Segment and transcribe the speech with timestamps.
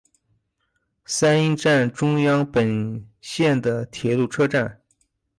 [1.05, 4.81] 三鹰站中央本线的铁路车站。